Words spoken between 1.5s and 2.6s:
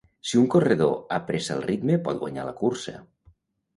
el ritme, pot guanyar la